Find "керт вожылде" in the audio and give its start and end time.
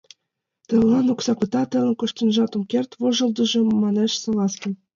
2.71-3.43